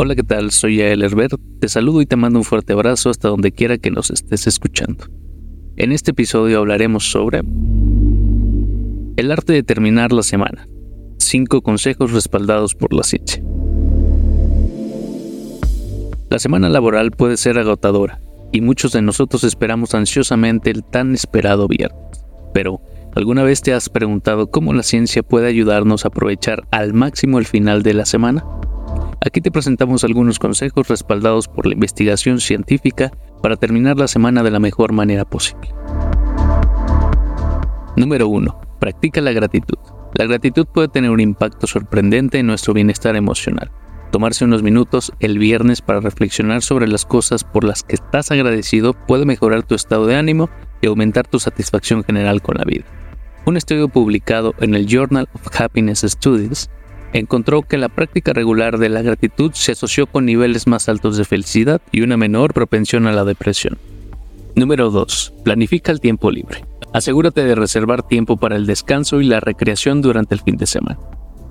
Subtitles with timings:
[0.00, 0.52] Hola, ¿qué tal?
[0.52, 1.40] Soy Yael Herbert.
[1.58, 5.06] Te saludo y te mando un fuerte abrazo hasta donde quiera que nos estés escuchando.
[5.74, 7.40] En este episodio hablaremos sobre
[9.16, 10.68] el arte de terminar la semana.
[11.18, 13.42] Cinco consejos respaldados por la ciencia.
[16.30, 18.20] La semana laboral puede ser agotadora
[18.52, 22.24] y muchos de nosotros esperamos ansiosamente el tan esperado viernes.
[22.54, 22.80] Pero,
[23.16, 27.46] ¿alguna vez te has preguntado cómo la ciencia puede ayudarnos a aprovechar al máximo el
[27.46, 28.44] final de la semana?
[29.24, 33.10] Aquí te presentamos algunos consejos respaldados por la investigación científica
[33.42, 35.68] para terminar la semana de la mejor manera posible.
[37.96, 38.60] Número 1.
[38.78, 39.78] Practica la gratitud.
[40.14, 43.72] La gratitud puede tener un impacto sorprendente en nuestro bienestar emocional.
[44.12, 48.94] Tomarse unos minutos el viernes para reflexionar sobre las cosas por las que estás agradecido
[48.94, 50.48] puede mejorar tu estado de ánimo
[50.80, 52.84] y aumentar tu satisfacción general con la vida.
[53.44, 56.70] Un estudio publicado en el Journal of Happiness Studies
[57.12, 61.24] encontró que la práctica regular de la gratitud se asoció con niveles más altos de
[61.24, 63.78] felicidad y una menor propensión a la depresión.
[64.54, 65.34] Número 2.
[65.44, 66.64] Planifica el tiempo libre.
[66.92, 70.98] Asegúrate de reservar tiempo para el descanso y la recreación durante el fin de semana.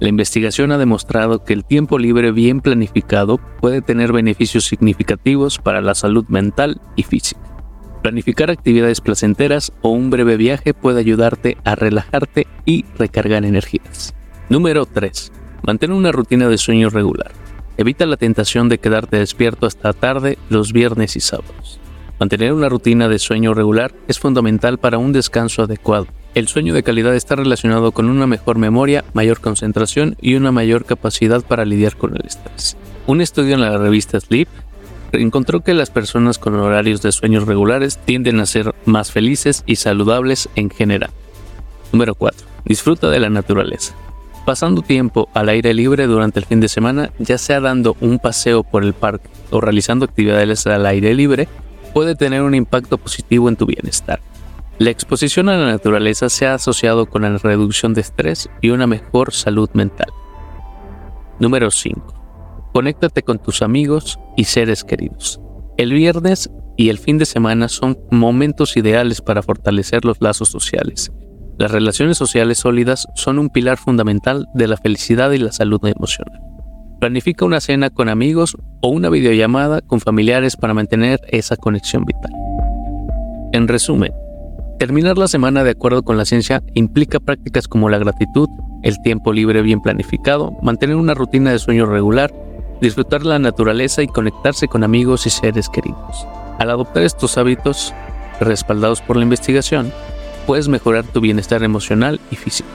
[0.00, 5.80] La investigación ha demostrado que el tiempo libre bien planificado puede tener beneficios significativos para
[5.80, 7.40] la salud mental y física.
[8.02, 14.14] Planificar actividades placenteras o un breve viaje puede ayudarte a relajarte y recargar energías.
[14.50, 15.32] Número 3.
[15.66, 17.32] Mantén una rutina de sueño regular.
[17.78, 21.80] Evita la tentación de quedarte despierto hasta tarde los viernes y sábados.
[22.20, 26.06] Mantener una rutina de sueño regular es fundamental para un descanso adecuado.
[26.34, 30.84] El sueño de calidad está relacionado con una mejor memoria, mayor concentración y una mayor
[30.84, 32.76] capacidad para lidiar con el estrés.
[33.06, 34.48] Un estudio en la revista Sleep
[35.12, 39.76] encontró que las personas con horarios de sueños regulares tienden a ser más felices y
[39.76, 41.10] saludables en general.
[41.90, 42.46] Número 4.
[42.66, 43.94] Disfruta de la naturaleza.
[44.44, 48.62] Pasando tiempo al aire libre durante el fin de semana, ya sea dando un paseo
[48.62, 51.48] por el parque o realizando actividades al aire libre,
[51.94, 54.20] puede tener un impacto positivo en tu bienestar.
[54.78, 58.86] La exposición a la naturaleza se ha asociado con la reducción de estrés y una
[58.86, 60.08] mejor salud mental.
[61.38, 62.70] Número 5.
[62.74, 65.40] Conéctate con tus amigos y seres queridos.
[65.78, 71.10] El viernes y el fin de semana son momentos ideales para fortalecer los lazos sociales
[71.56, 76.40] las relaciones sociales sólidas son un pilar fundamental de la felicidad y la salud emocional.
[76.98, 82.32] Planifica una cena con amigos o una videollamada con familiares para mantener esa conexión vital.
[83.52, 84.12] En resumen,
[84.80, 88.48] terminar la semana de acuerdo con la ciencia implica prácticas como la gratitud,
[88.82, 92.34] el tiempo libre bien planificado, mantener una rutina de sueño regular,
[92.80, 96.26] disfrutar la naturaleza y conectarse con amigos y seres queridos.
[96.58, 97.94] Al adoptar estos hábitos,
[98.40, 99.92] respaldados por la investigación,
[100.46, 102.68] puedes mejorar tu bienestar emocional y físico,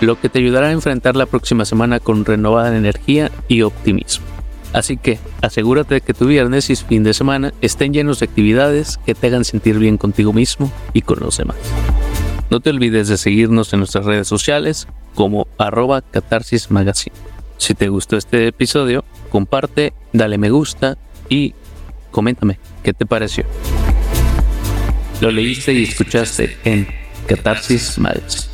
[0.00, 4.24] lo que te ayudará a enfrentar la próxima semana con renovada energía y optimismo.
[4.72, 8.98] Así que asegúrate de que tu viernes y fin de semana estén llenos de actividades
[9.06, 11.56] que te hagan sentir bien contigo mismo y con los demás.
[12.50, 17.14] No te olvides de seguirnos en nuestras redes sociales como arroba catarsis magazine.
[17.56, 20.98] Si te gustó este episodio, comparte, dale me gusta
[21.28, 21.54] y
[22.10, 23.44] coméntame qué te pareció.
[25.20, 26.86] Lo leíste y escuchaste en
[27.26, 28.53] Catarsis Miles.